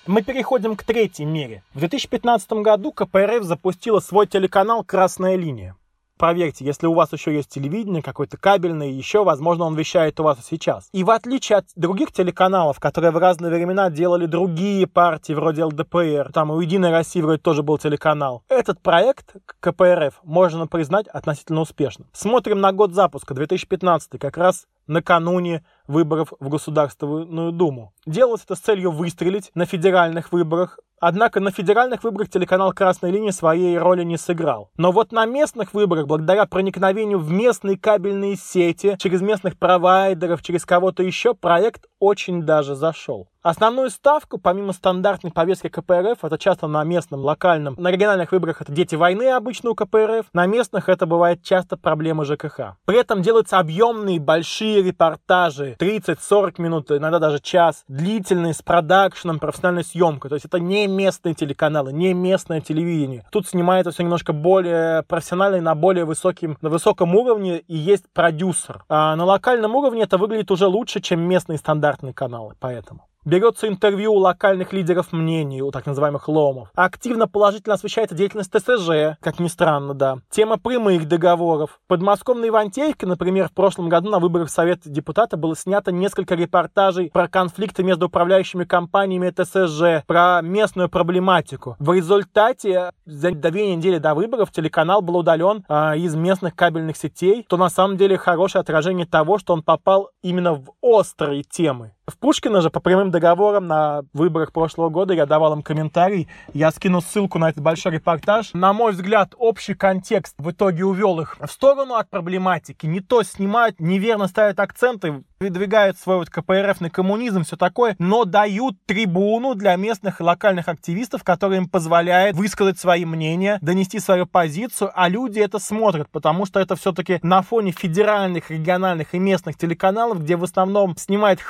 Мы 0.06 0.20
переходим 0.22 0.76
к 0.76 0.84
третьей 0.84 1.24
мере. 1.24 1.62
В 1.72 1.78
2015 1.78 2.52
году 2.54 2.92
КПРФ 2.92 3.42
запустила 3.42 4.00
свой 4.00 4.26
телеканал 4.26 4.84
«Красная 4.84 5.36
линия». 5.36 5.76
Проверьте, 6.16 6.64
если 6.64 6.86
у 6.86 6.94
вас 6.94 7.12
еще 7.12 7.34
есть 7.34 7.48
телевидение, 7.48 8.00
какой-то 8.00 8.36
кабельный, 8.36 8.92
еще, 8.92 9.24
возможно, 9.24 9.64
он 9.64 9.74
вещает 9.74 10.20
у 10.20 10.22
вас 10.22 10.38
сейчас. 10.48 10.88
И 10.92 11.02
в 11.02 11.10
отличие 11.10 11.58
от 11.58 11.66
других 11.74 12.12
телеканалов, 12.12 12.78
которые 12.78 13.10
в 13.10 13.16
разные 13.16 13.52
времена 13.52 13.90
делали 13.90 14.26
другие 14.26 14.86
партии, 14.86 15.32
вроде 15.32 15.64
ЛДПР, 15.64 16.30
там 16.32 16.52
у 16.52 16.60
Единой 16.60 16.90
России 16.90 17.20
вроде 17.20 17.42
тоже 17.42 17.64
был 17.64 17.78
телеканал, 17.78 18.44
этот 18.48 18.80
проект 18.80 19.34
КПРФ 19.58 20.20
можно 20.22 20.68
признать 20.68 21.08
относительно 21.08 21.62
успешным. 21.62 22.08
Смотрим 22.12 22.60
на 22.60 22.72
год 22.72 22.94
запуска, 22.94 23.34
2015, 23.34 24.20
как 24.20 24.36
раз 24.36 24.66
накануне 24.86 25.64
выборов 25.86 26.32
в 26.40 26.48
Государственную 26.48 27.52
Думу. 27.52 27.92
Делалось 28.06 28.44
это 28.44 28.54
с 28.54 28.60
целью 28.60 28.90
выстрелить 28.90 29.50
на 29.54 29.66
федеральных 29.66 30.32
выборах, 30.32 30.78
Однако 31.06 31.38
на 31.38 31.50
федеральных 31.50 32.02
выборах 32.02 32.30
телеканал 32.30 32.72
«Красная 32.72 33.10
линия» 33.10 33.30
своей 33.30 33.76
роли 33.76 34.04
не 34.04 34.16
сыграл. 34.16 34.70
Но 34.78 34.90
вот 34.90 35.12
на 35.12 35.26
местных 35.26 35.74
выборах, 35.74 36.06
благодаря 36.06 36.46
проникновению 36.46 37.18
в 37.18 37.30
местные 37.30 37.76
кабельные 37.76 38.36
сети, 38.36 38.96
через 38.98 39.20
местных 39.20 39.58
провайдеров, 39.58 40.42
через 40.42 40.64
кого-то 40.64 41.02
еще, 41.02 41.34
проект 41.34 41.84
очень 41.98 42.44
даже 42.44 42.74
зашел. 42.74 43.28
Основную 43.44 43.90
ставку, 43.90 44.38
помимо 44.38 44.72
стандартной 44.72 45.30
повестки 45.30 45.68
КПРФ, 45.68 46.24
это 46.24 46.38
часто 46.38 46.66
на 46.66 46.82
местном, 46.82 47.20
локальном, 47.20 47.74
на 47.76 47.90
региональных 47.90 48.32
выборах 48.32 48.62
это 48.62 48.72
дети 48.72 48.94
войны 48.94 49.32
обычно 49.32 49.68
у 49.68 49.74
КПРФ, 49.74 50.28
на 50.32 50.46
местных 50.46 50.88
это 50.88 51.04
бывает 51.04 51.42
часто 51.42 51.76
проблемы 51.76 52.24
ЖКХ. 52.24 52.78
При 52.86 52.98
этом 52.98 53.20
делаются 53.20 53.58
объемные 53.58 54.18
большие 54.18 54.82
репортажи, 54.82 55.76
30-40 55.78 56.54
минут, 56.56 56.90
иногда 56.90 57.18
даже 57.18 57.38
час, 57.38 57.84
длительные, 57.86 58.54
с 58.54 58.62
продакшеном, 58.62 59.38
профессиональной 59.38 59.84
съемкой. 59.84 60.30
То 60.30 60.36
есть 60.36 60.46
это 60.46 60.58
не 60.58 60.86
местные 60.86 61.34
телеканалы, 61.34 61.92
не 61.92 62.14
местное 62.14 62.62
телевидение. 62.62 63.26
Тут 63.30 63.46
снимается 63.46 63.90
все 63.90 64.04
немножко 64.04 64.32
более 64.32 65.02
профессионально 65.02 65.56
и 65.56 65.60
на 65.60 65.74
более 65.74 66.06
высоким, 66.06 66.56
на 66.62 66.70
высоком 66.70 67.14
уровне 67.14 67.58
и 67.58 67.76
есть 67.76 68.04
продюсер. 68.14 68.84
А 68.88 69.14
на 69.16 69.26
локальном 69.26 69.76
уровне 69.76 70.04
это 70.04 70.16
выглядит 70.16 70.50
уже 70.50 70.66
лучше, 70.66 71.02
чем 71.02 71.20
местные 71.20 71.58
стандартные 71.58 72.14
каналы, 72.14 72.54
поэтому. 72.58 73.04
Берется 73.24 73.68
интервью 73.68 74.12
у 74.12 74.18
локальных 74.18 74.74
лидеров 74.74 75.12
мнений, 75.12 75.62
у 75.62 75.70
так 75.70 75.86
называемых 75.86 76.28
ломов. 76.28 76.68
Активно 76.74 77.26
положительно 77.26 77.74
освещается 77.74 78.14
деятельность 78.14 78.50
ТСЖ, 78.50 79.18
как 79.20 79.40
ни 79.40 79.48
странно, 79.48 79.94
да. 79.94 80.18
Тема 80.28 80.58
прямых 80.58 81.08
договоров. 81.08 81.80
Подмосковной 81.86 82.48
Ивантеевке, 82.48 83.06
например, 83.06 83.48
в 83.48 83.52
прошлом 83.52 83.88
году 83.88 84.10
на 84.10 84.18
выборах 84.18 84.50
Совета 84.50 84.90
депутата 84.90 85.38
было 85.38 85.56
снято 85.56 85.90
несколько 85.90 86.34
репортажей 86.34 87.10
про 87.10 87.26
конфликты 87.26 87.82
между 87.82 88.06
управляющими 88.06 88.64
компаниями 88.64 89.30
ТСЖ, 89.30 90.04
про 90.06 90.42
местную 90.42 90.90
проблематику. 90.90 91.76
В 91.78 91.94
результате 91.94 92.90
за 93.06 93.30
две 93.30 93.74
недели 93.74 93.96
до 93.96 94.14
выборов 94.14 94.52
телеканал 94.52 95.00
был 95.00 95.16
удален 95.16 95.64
а, 95.66 95.96
из 95.96 96.14
местных 96.14 96.54
кабельных 96.54 96.98
сетей, 96.98 97.46
то 97.48 97.56
на 97.56 97.70
самом 97.70 97.96
деле 97.96 98.18
хорошее 98.18 98.60
отражение 98.60 99.06
того, 99.06 99.38
что 99.38 99.54
он 99.54 99.62
попал 99.62 100.10
именно 100.22 100.52
в 100.52 100.72
острые 100.82 101.42
темы. 101.42 101.92
В 102.06 102.18
Пушкина 102.18 102.60
же 102.60 102.68
по 102.68 102.80
прямым 102.80 103.10
договорам 103.10 103.66
на 103.66 104.02
выборах 104.12 104.52
прошлого 104.52 104.90
года 104.90 105.14
я 105.14 105.24
давал 105.24 105.54
им 105.54 105.62
комментарий. 105.62 106.28
Я 106.52 106.70
скину 106.70 107.00
ссылку 107.00 107.38
на 107.38 107.48
этот 107.48 107.62
большой 107.62 107.92
репортаж. 107.92 108.50
На 108.52 108.74
мой 108.74 108.92
взгляд, 108.92 109.32
общий 109.38 109.72
контекст 109.72 110.34
в 110.36 110.50
итоге 110.50 110.84
увел 110.84 111.20
их 111.20 111.38
в 111.40 111.50
сторону 111.50 111.94
от 111.94 112.10
проблематики. 112.10 112.84
Не 112.84 113.00
то 113.00 113.22
снимают, 113.22 113.80
неверно 113.80 114.28
ставят 114.28 114.60
акценты, 114.60 115.24
выдвигают 115.40 115.98
свой 115.98 116.16
вот 116.16 116.30
КПРФный 116.30 116.90
коммунизм, 116.90 117.44
все 117.44 117.56
такое, 117.56 117.96
но 117.98 118.24
дают 118.24 118.76
трибуну 118.86 119.54
для 119.54 119.76
местных 119.76 120.20
и 120.20 120.24
локальных 120.24 120.68
активистов, 120.68 121.22
которые 121.22 121.58
им 121.58 121.68
позволяет 121.68 122.34
высказать 122.34 122.78
свои 122.78 123.04
мнения, 123.04 123.58
донести 123.60 123.98
свою 123.98 124.26
позицию, 124.26 124.90
а 124.94 125.08
люди 125.08 125.40
это 125.40 125.58
смотрят, 125.58 126.08
потому 126.10 126.46
что 126.46 126.60
это 126.60 126.76
все-таки 126.76 127.18
на 127.22 127.42
фоне 127.42 127.72
федеральных, 127.72 128.50
региональных 128.50 129.14
и 129.14 129.18
местных 129.18 129.58
телеканалов, 129.58 130.22
где 130.22 130.36
в 130.36 130.44
основном 130.44 130.96
снимают 130.96 131.40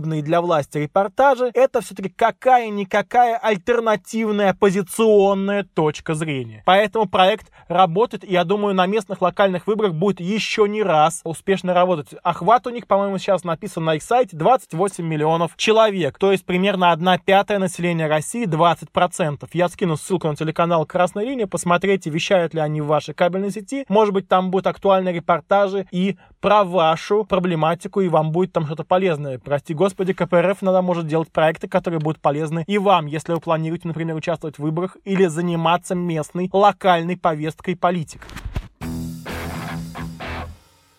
хвалебные 0.00 0.22
для 0.22 0.40
власти 0.40 0.78
репортажи, 0.78 1.50
это 1.54 1.80
все-таки 1.80 2.08
какая-никакая 2.08 3.36
альтернативная 3.36 4.50
оппозиционная 4.50 5.64
точка 5.64 6.14
зрения. 6.14 6.62
Поэтому 6.66 7.06
проект 7.06 7.50
работает, 7.68 8.24
и 8.24 8.32
я 8.32 8.44
думаю, 8.44 8.74
на 8.74 8.86
местных 8.86 9.20
локальных 9.22 9.66
выборах 9.66 9.94
будет 9.94 10.20
еще 10.20 10.66
не 10.68 10.82
раз 10.82 11.20
успешно 11.24 11.74
работать. 11.74 12.14
Охват 12.22 12.66
у 12.66 12.70
них, 12.70 12.86
по-моему, 12.86 13.18
сейчас 13.18 13.44
написано 13.44 13.86
на 13.86 13.94
их 13.96 14.02
сайте 14.02 14.36
28 14.36 15.04
миллионов 15.04 15.56
человек, 15.56 16.18
то 16.18 16.32
есть 16.32 16.44
примерно 16.44 16.92
1 16.92 17.20
пятая 17.24 17.58
населения 17.58 18.06
России, 18.06 18.46
20%. 18.46 19.48
Я 19.52 19.68
скину 19.68 19.96
ссылку 19.96 20.28
на 20.28 20.36
телеканал 20.36 20.86
Красная 20.86 21.24
линия, 21.24 21.46
посмотрите, 21.46 22.10
вещают 22.10 22.54
ли 22.54 22.60
они 22.60 22.80
в 22.80 22.86
вашей 22.86 23.14
кабельной 23.14 23.50
сети. 23.50 23.84
Может 23.88 24.14
быть, 24.14 24.28
там 24.28 24.50
будут 24.50 24.66
актуальные 24.66 25.14
репортажи 25.14 25.86
и 25.90 26.16
про 26.40 26.64
вашу 26.64 27.24
проблематику, 27.24 28.00
и 28.00 28.08
вам 28.08 28.32
будет 28.32 28.52
там 28.52 28.64
что-то 28.64 28.84
полезное. 28.84 29.38
Прости 29.38 29.74
господи, 29.74 29.89
КПРФ 29.94 30.62
иногда 30.62 30.82
может 30.82 31.06
делать 31.06 31.30
проекты, 31.30 31.68
которые 31.68 32.00
будут 32.00 32.20
полезны 32.20 32.64
и 32.66 32.78
вам, 32.78 33.06
если 33.06 33.32
вы 33.32 33.40
планируете, 33.40 33.88
например, 33.88 34.16
участвовать 34.16 34.56
в 34.56 34.62
выборах 34.62 34.96
или 35.04 35.26
заниматься 35.26 35.94
местной, 35.94 36.48
локальной 36.52 37.16
повесткой 37.16 37.76
политик. 37.76 38.26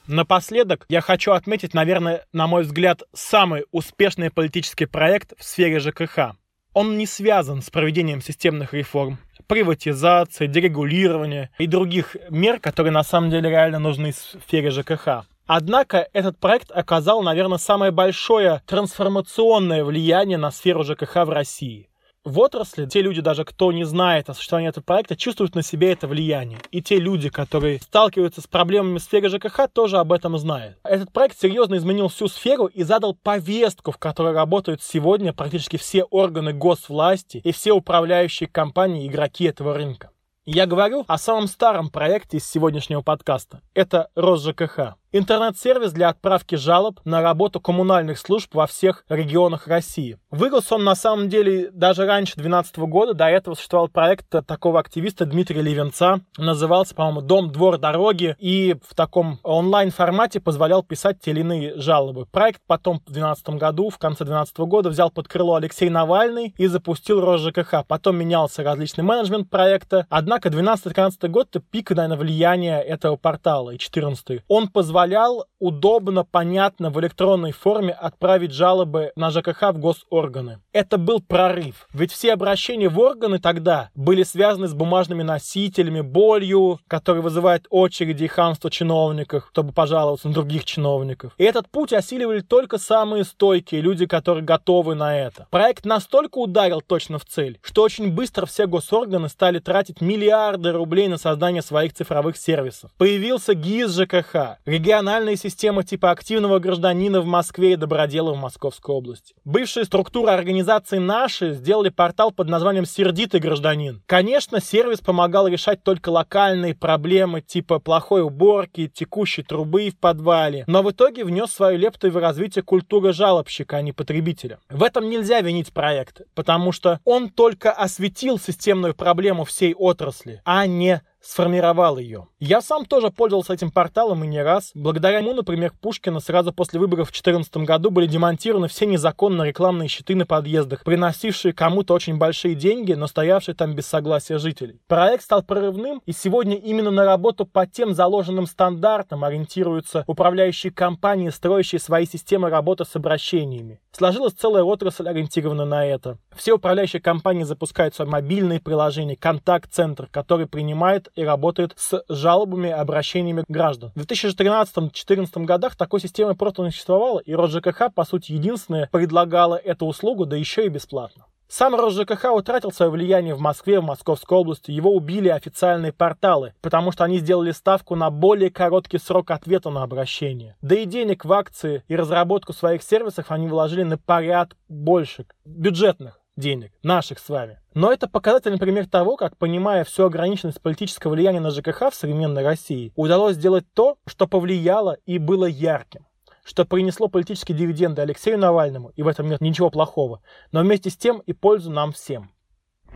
Напоследок 0.08 0.86
я 0.90 1.00
хочу 1.00 1.32
отметить, 1.32 1.74
наверное, 1.74 2.26
на 2.34 2.46
мой 2.48 2.64
взгляд, 2.64 3.04
самый 3.14 3.64
успешный 3.72 4.30
политический 4.30 4.86
проект 4.86 5.34
в 5.38 5.44
сфере 5.44 5.80
ЖКХ. 5.80 6.36
Он 6.74 6.98
не 6.98 7.06
связан 7.06 7.62
с 7.62 7.70
проведением 7.70 8.22
системных 8.22 8.74
реформ, 8.74 9.20
приватизации, 9.48 10.48
дерегулирования 10.48 11.50
и 11.58 11.68
других 11.68 12.16
мер, 12.30 12.60
которые 12.60 12.92
на 12.92 13.04
самом 13.04 13.30
деле 13.30 13.50
реально 13.50 13.80
нужны 13.80 14.12
в 14.12 14.16
сфере 14.16 14.70
ЖКХ. 14.70 15.26
Однако 15.54 16.08
этот 16.14 16.40
проект 16.40 16.72
оказал, 16.72 17.24
наверное, 17.24 17.58
самое 17.58 17.92
большое 17.92 18.62
трансформационное 18.68 19.84
влияние 19.84 20.38
на 20.38 20.50
сферу 20.50 20.86
ЖКХ 20.86 21.26
в 21.26 21.30
России. 21.30 21.90
в 22.24 22.40
отрасли, 22.40 22.86
те 22.86 23.02
люди 23.02 23.20
даже, 23.20 23.44
кто 23.44 23.74
не 23.74 23.84
знает 23.84 24.30
о 24.30 24.34
существовании 24.34 24.70
этого 24.70 24.86
проекта, 24.86 25.18
чувствуют 25.18 25.54
на 25.54 25.62
себе 25.62 25.92
это 25.92 26.08
влияние. 26.08 26.60
И 26.72 26.82
те 26.82 27.00
люди, 27.00 27.28
которые 27.28 27.82
сталкиваются 27.82 28.40
с 28.40 28.48
проблемами 28.48 29.00
в 29.00 29.02
сфере 29.02 29.28
ЖКХ, 29.28 29.68
тоже 29.74 29.98
об 29.98 30.14
этом 30.14 30.38
знают. 30.38 30.78
Этот 30.86 31.12
проект 31.12 31.38
серьезно 31.38 31.76
изменил 31.76 32.08
всю 32.08 32.30
сферу 32.30 32.68
и 32.68 32.84
задал 32.84 33.14
повестку, 33.14 33.92
в 33.92 33.98
которой 33.98 34.34
работают 34.34 34.82
сегодня 34.82 35.34
практически 35.34 35.76
все 35.76 36.04
органы 36.04 36.54
госвласти 36.54 37.42
и 37.44 37.52
все 37.52 37.74
управляющие 37.74 38.48
компании, 38.48 39.06
игроки 39.06 39.44
этого 39.44 39.74
рынка. 39.74 40.12
Я 40.46 40.66
говорю 40.66 41.04
о 41.10 41.18
самом 41.18 41.48
старом 41.48 41.90
проекте 41.90 42.38
из 42.38 42.50
сегодняшнего 42.50 43.02
подкаста. 43.02 43.60
Это 43.74 44.08
РосЖКХ. 44.16 45.01
Интернет-сервис 45.14 45.92
для 45.92 46.08
отправки 46.08 46.56
жалоб 46.56 47.02
на 47.04 47.22
работу 47.22 47.60
коммунальных 47.60 48.18
служб 48.18 48.56
во 48.56 48.66
всех 48.66 49.04
регионах 49.10 49.68
России. 49.68 50.18
Вырос 50.30 50.72
он 50.72 50.86
на 50.86 50.96
самом 50.96 51.28
деле 51.28 51.70
даже 51.74 52.06
раньше 52.06 52.36
2012 52.36 52.78
года. 52.90 53.14
До 53.14 53.26
этого 53.26 53.56
существовал 53.56 53.90
проект 53.90 54.28
такого 54.48 54.80
активиста 54.80 55.26
Дмитрия 55.26 55.62
Левенца. 55.62 56.22
Назывался, 56.38 56.96
по-моему, 56.96 57.20
«Дом, 57.20 57.52
двор, 57.52 57.78
дороги». 57.78 58.38
И 58.40 58.78
в 58.88 58.96
таком 58.96 59.40
онлайн-формате 59.44 60.40
позволял 60.40 60.82
писать 60.82 61.20
те 61.20 61.32
или 61.32 61.42
иные 61.42 61.76
жалобы. 61.76 62.26
Проект 62.28 62.62
потом 62.66 63.00
в 63.00 63.12
2012 63.12 63.50
году, 63.60 63.90
в 63.90 63.98
конце 63.98 64.24
2012 64.24 64.60
года, 64.60 64.90
взял 64.90 65.12
под 65.12 65.28
крыло 65.28 65.56
Алексей 65.56 65.90
Навальный 65.90 66.56
и 66.58 66.68
запустил 66.68 67.20
РосЖКХ. 67.20 67.84
Потом 67.86 68.16
менялся 68.16 68.64
различный 68.64 69.04
менеджмент 69.04 69.50
проекта. 69.50 70.08
Однако 70.10 70.48
12-13 70.48 71.28
год— 71.28 71.50
это 71.52 71.60
пик, 71.60 71.90
наверное, 71.90 72.16
влияния 72.16 72.80
этого 72.80 73.18
портала. 73.18 73.72
И 73.72 73.78
14 73.78 74.46
Он 74.48 74.70
позволял 74.70 75.01
позволял 75.02 75.48
удобно, 75.62 76.24
понятно 76.24 76.90
в 76.90 77.00
электронной 77.00 77.52
форме 77.52 77.94
отправить 77.94 78.52
жалобы 78.52 79.12
на 79.16 79.30
ЖКХ 79.30 79.74
в 79.74 79.80
госорганы. 79.80 80.60
Это 80.74 80.98
был 80.98 81.22
прорыв. 81.22 81.88
Ведь 81.94 82.12
все 82.12 82.34
обращения 82.34 82.90
в 82.90 83.00
органы 83.00 83.40
тогда 83.40 83.90
были 83.94 84.24
связаны 84.24 84.68
с 84.68 84.74
бумажными 84.74 85.22
носителями, 85.22 86.02
болью, 86.02 86.80
который 86.88 87.22
вызывает 87.22 87.68
очереди 87.70 88.24
и 88.24 88.28
хамство 88.28 88.72
чиновников, 88.72 89.50
чтобы 89.52 89.72
пожаловаться 89.72 90.28
на 90.28 90.34
других 90.34 90.66
чиновников. 90.66 91.34
И 91.38 91.44
этот 91.44 91.70
путь 91.70 91.94
осиливали 91.94 92.42
только 92.42 92.80
самые 92.80 93.24
стойкие 93.24 93.82
люди, 93.82 94.08
которые 94.08 94.44
готовы 94.44 94.96
на 94.96 95.18
это. 95.18 95.48
Проект 95.52 95.86
настолько 95.86 96.40
ударил 96.40 96.82
точно 96.82 97.20
в 97.20 97.26
цель, 97.26 97.60
что 97.62 97.84
очень 97.84 98.12
быстро 98.12 98.46
все 98.48 98.66
госорганы 98.66 99.30
стали 99.30 99.60
тратить 99.60 100.02
миллиарды 100.02 100.72
рублей 100.72 101.08
на 101.08 101.18
создание 101.18 101.62
своих 101.62 101.94
цифровых 101.94 102.36
сервисов. 102.38 102.92
Появился 102.98 103.54
ГИС 103.54 103.96
ЖКХ, 103.96 104.58
региональные 104.92 105.38
системы 105.38 105.86
типа 105.86 106.12
активного 106.12 106.60
гражданина 106.60 107.22
в 107.22 107.26
Москве 107.26 107.74
и 107.74 107.76
добродела 107.78 108.34
в 108.34 108.38
Московской 108.38 108.94
области. 108.94 109.34
Бывшие 109.46 109.86
структуры 109.86 110.32
организации 110.32 110.98
«Наши» 110.98 111.54
сделали 111.54 111.88
портал 111.88 112.32
под 112.32 112.50
названием 112.50 112.86
«Сердитый 112.86 113.40
гражданин». 113.40 114.04
Конечно, 114.06 114.60
сервис 114.60 115.00
помогал 115.00 115.48
решать 115.48 115.82
только 115.82 116.10
локальные 116.10 116.76
проблемы 116.76 117.40
типа 117.40 117.80
плохой 117.80 118.22
уборки, 118.22 118.92
текущей 118.94 119.44
трубы 119.44 119.92
в 119.92 119.98
подвале, 119.98 120.66
но 120.68 120.84
в 120.84 120.92
итоге 120.92 121.24
внес 121.24 121.52
свою 121.52 121.78
лепту 121.78 122.12
в 122.12 122.18
развитие 122.18 122.62
культуры 122.62 123.14
жалобщика, 123.14 123.78
а 123.78 123.82
не 123.82 123.94
потребителя. 123.94 124.60
В 124.70 124.84
этом 124.84 125.10
нельзя 125.10 125.40
винить 125.40 125.72
проект, 125.72 126.24
потому 126.36 126.74
что 126.74 127.00
он 127.06 127.30
только 127.30 127.72
осветил 127.72 128.38
системную 128.38 128.94
проблему 128.94 129.46
всей 129.46 129.74
отрасли, 129.74 130.42
а 130.44 130.68
не 130.68 131.02
сформировал 131.22 131.98
ее. 131.98 132.28
Я 132.40 132.62
сам 132.62 132.86
тоже 132.86 133.12
пользовался 133.12 133.54
этим 133.54 133.72
порталом 133.72 134.24
и 134.24 134.28
не 134.28 134.42
раз. 134.42 134.72
Благодаря 134.74 135.20
ему, 135.20 135.34
например, 135.34 135.72
Пушкина 135.80 136.20
сразу 136.20 136.52
после 136.52 136.80
выборов 136.80 137.10
в 137.10 137.12
2014 137.12 137.58
году 137.58 137.92
были 137.92 138.08
демонтированы 138.08 138.68
все 138.68 138.86
незаконно 138.86 139.44
рекламные 139.44 139.88
щиты 139.88 140.16
на 140.16 140.26
подъездах, 140.26 140.84
приносившие 140.84 141.54
кому-то 141.54 141.94
очень 141.94 142.18
большие 142.18 142.56
деньги, 142.56 142.94
но 142.94 143.08
стоявшие 143.08 143.56
там 143.56 143.76
без 143.76 143.86
согласия 143.86 144.40
жителей. 144.40 144.82
Проект 144.88 145.24
стал 145.24 145.44
прорывным, 145.44 146.02
и 146.06 146.12
сегодня 146.12 146.56
именно 146.56 146.92
на 146.92 147.06
работу 147.06 147.46
по 147.46 147.68
тем 147.68 147.94
заложенным 147.94 148.48
стандартам 148.48 149.24
ориентируются 149.24 150.04
управляющие 150.08 150.72
компании, 150.72 151.30
строящие 151.30 151.80
свои 151.80 152.06
системы 152.06 152.50
работы 152.50 152.86
с 152.86 152.96
обращениями. 152.96 153.80
Сложилась 153.92 154.34
целая 154.34 154.64
отрасль, 154.64 155.08
ориентированная 155.08 155.66
на 155.66 155.86
это. 155.86 156.18
Все 156.36 156.54
управляющие 156.54 157.02
компании 157.02 157.44
запускают 157.44 157.94
свои 157.94 158.08
мобильные 158.08 158.60
приложения, 158.60 159.16
контакт-центр, 159.16 160.08
который 160.12 160.48
принимает 160.48 161.11
и 161.16 161.24
работает 161.24 161.74
с 161.76 162.04
жалобами 162.10 162.70
и 162.70 162.72
обращениями 162.72 163.44
граждан. 163.48 163.92
В 163.96 164.02
2013-2014 164.02 165.46
годах 165.46 165.76
такой 165.76 166.00
системы 166.00 166.36
просто 166.36 166.64
не 166.64 166.72
существовало, 166.72 167.20
и 167.20 167.34
РосЖКХ, 167.34 167.94
по 167.94 168.06
сути, 168.06 168.34
единственное 168.34 168.90
предлагала 168.92 169.56
эту 169.56 169.86
услугу, 169.86 170.26
да 170.26 170.36
еще 170.36 170.66
и 170.66 170.70
бесплатно. 170.70 171.26
Сам 171.54 171.76
РосЖКХ 171.76 172.32
утратил 172.32 172.72
свое 172.72 172.90
влияние 172.90 173.36
в 173.36 173.42
Москве, 173.42 173.82
в 173.82 173.84
Московской 173.84 174.38
области. 174.38 174.72
Его 174.72 174.96
убили 174.96 175.28
официальные 175.28 175.92
порталы, 175.92 176.54
потому 176.62 176.94
что 176.94 177.04
они 177.04 177.18
сделали 177.18 177.52
ставку 177.52 177.96
на 177.96 178.10
более 178.10 178.50
короткий 178.50 179.00
срок 179.00 179.32
ответа 179.32 179.70
на 179.70 179.84
обращение. 179.84 180.56
Да 180.62 180.76
и 180.76 180.86
денег 180.86 181.26
в 181.26 181.34
акции 181.34 181.84
и 181.90 181.98
разработку 181.98 182.54
своих 182.54 182.84
сервисов 182.84 183.32
они 183.32 183.50
вложили 183.50 183.84
на 183.84 183.98
поряд 183.98 184.54
больше 184.70 185.26
бюджетных 185.44 186.21
денег, 186.38 186.72
наших 186.84 187.20
с 187.20 187.30
вами. 187.30 187.60
Но 187.74 187.92
это 187.92 188.08
показательный 188.08 188.58
пример 188.58 188.88
того, 188.88 189.18
как, 189.18 189.38
понимая 189.38 189.84
всю 189.84 190.06
ограниченность 190.06 190.62
политического 190.62 191.12
влияния 191.12 191.40
на 191.40 191.52
ЖКХ 191.52 191.92
в 191.92 191.96
современной 191.96 192.44
России, 192.44 192.92
удалось 192.96 193.36
сделать 193.36 193.66
то, 193.74 193.98
что 194.06 194.28
повлияло 194.28 194.98
и 195.06 195.18
было 195.18 195.46
ярким 195.46 196.06
что 196.44 196.66
принесло 196.66 197.08
политические 197.08 197.58
дивиденды 197.58 198.02
Алексею 198.02 198.40
Навальному, 198.40 198.90
и 198.96 199.04
в 199.04 199.08
этом 199.08 199.30
нет 199.30 199.42
ничего 199.42 199.70
плохого, 199.70 200.22
но 200.52 200.62
вместе 200.62 200.90
с 200.90 200.98
тем 200.98 201.20
и 201.20 201.34
пользу 201.34 201.70
нам 201.70 201.92
всем. 201.92 202.32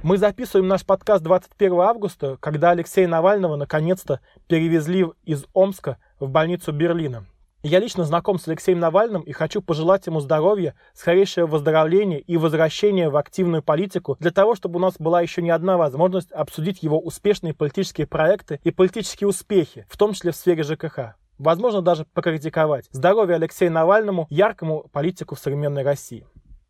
Мы 0.04 0.18
записываем 0.18 0.68
наш 0.68 0.86
подкаст 0.86 1.24
21 1.24 1.80
августа, 1.80 2.38
когда 2.40 2.72
Алексея 2.72 3.08
Навального 3.08 3.56
наконец-то 3.56 4.20
перевезли 4.48 5.08
из 5.24 5.46
Омска 5.54 5.98
в 6.20 6.30
больницу 6.30 6.72
Берлина. 6.72 7.28
Я 7.68 7.80
лично 7.80 8.04
знаком 8.04 8.38
с 8.38 8.48
Алексеем 8.48 8.80
Навальным 8.80 9.24
и 9.24 9.32
хочу 9.32 9.60
пожелать 9.60 10.06
ему 10.06 10.20
здоровья, 10.20 10.76
скорейшего 10.94 11.48
выздоровления 11.48 12.20
и 12.20 12.38
возвращения 12.38 13.10
в 13.10 13.18
активную 13.18 13.64
политику 13.64 14.18
для 14.20 14.30
того, 14.30 14.54
чтобы 14.54 14.76
у 14.76 14.80
нас 14.80 14.98
была 15.00 15.20
еще 15.24 15.42
не 15.42 15.50
одна 15.50 15.76
возможность 15.76 16.32
обсудить 16.32 16.84
его 16.84 17.00
успешные 17.00 17.56
политические 17.56 18.06
проекты 18.06 18.60
и 18.64 18.70
политические 18.70 19.28
успехи, 19.28 19.88
в 19.90 19.98
том 19.98 20.14
числе 20.14 20.32
в 20.32 20.36
сфере 20.36 20.62
ЖКХ. 20.62 21.16
Возможно, 21.40 21.82
даже 21.82 22.06
покритиковать. 22.06 22.86
Здоровья 22.92 23.38
Алексею 23.38 23.72
Навальному, 23.72 24.28
яркому 24.30 24.86
политику 24.92 25.34
в 25.34 25.40
современной 25.40 25.82
России. 25.82 26.28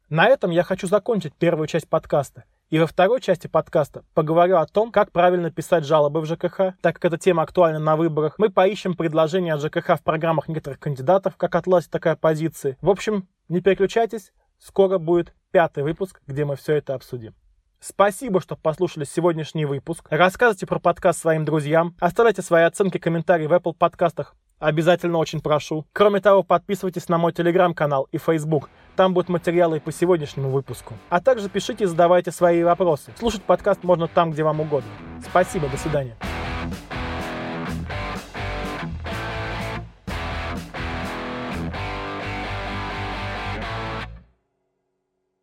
На 0.07 0.27
этом 0.27 0.49
я 0.49 0.63
хочу 0.63 0.87
закончить 0.87 1.35
первую 1.35 1.67
часть 1.67 1.89
подкаста. 1.89 2.45
И 2.75 2.77
во 2.77 2.87
второй 2.87 3.21
части 3.21 3.47
подкаста 3.47 4.03
поговорю 4.13 4.57
о 4.57 4.65
том, 4.65 4.91
как 4.91 5.13
правильно 5.13 5.49
писать 5.49 5.85
жалобы 5.85 6.19
в 6.19 6.25
ЖКХ, 6.25 6.75
так 6.81 6.95
как 6.95 7.05
эта 7.05 7.17
тема 7.17 7.43
актуальна 7.43 7.79
на 7.79 7.95
выборах. 7.95 8.35
Мы 8.37 8.49
поищем 8.49 8.95
предложения 8.95 9.53
от 9.53 9.61
ЖКХ 9.61 9.97
в 9.97 10.03
программах 10.03 10.49
некоторых 10.49 10.77
кандидатов, 10.81 11.37
как 11.37 11.55
отладить 11.55 11.89
такая 11.89 12.17
позиция. 12.17 12.77
В 12.81 12.89
общем, 12.89 13.29
не 13.47 13.61
переключайтесь, 13.61 14.33
скоро 14.59 14.97
будет 14.97 15.33
пятый 15.51 15.83
выпуск, 15.83 16.19
где 16.27 16.43
мы 16.43 16.57
все 16.57 16.75
это 16.75 16.95
обсудим. 16.95 17.33
Спасибо, 17.79 18.41
что 18.41 18.57
послушали 18.57 19.05
сегодняшний 19.05 19.63
выпуск. 19.63 20.05
Рассказывайте 20.09 20.67
про 20.67 20.79
подкаст 20.79 21.21
своим 21.21 21.45
друзьям. 21.45 21.95
Оставляйте 22.01 22.41
свои 22.41 22.63
оценки, 22.63 22.97
комментарии 22.97 23.47
в 23.47 23.53
Apple 23.53 23.73
подкастах. 23.73 24.35
Обязательно 24.59 25.17
очень 25.17 25.41
прошу. 25.41 25.85
Кроме 25.93 26.21
того, 26.21 26.43
подписывайтесь 26.43 27.09
на 27.09 27.17
мой 27.17 27.33
телеграм-канал 27.33 28.07
и 28.11 28.17
Facebook. 28.17 28.69
Там 28.95 29.13
будут 29.13 29.29
материалы 29.29 29.79
по 29.79 29.91
сегодняшнему 29.91 30.49
выпуску. 30.49 30.93
А 31.09 31.19
также 31.19 31.49
пишите 31.49 31.83
и 31.83 31.87
задавайте 31.87 32.31
свои 32.31 32.63
вопросы. 32.63 33.11
Слушать 33.19 33.43
подкаст 33.43 33.83
можно 33.83 34.07
там, 34.07 34.31
где 34.31 34.43
вам 34.43 34.61
угодно. 34.61 34.89
Спасибо, 35.29 35.67
до 35.67 35.77
свидания. 35.77 36.15